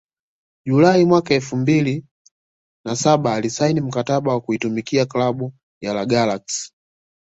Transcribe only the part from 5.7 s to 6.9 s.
ya La Galaxy